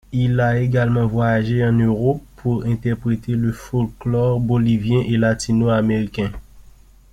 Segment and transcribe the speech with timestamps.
[0.11, 6.31] Il a également voyagé en Europe pour interpréter le folklore bolivien et latino américain.